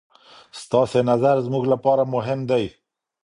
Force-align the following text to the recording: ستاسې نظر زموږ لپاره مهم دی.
ستاسې 0.63 0.99
نظر 1.11 1.35
زموږ 1.45 1.63
لپاره 1.73 2.03
مهم 2.15 2.39
دی. 2.49 2.65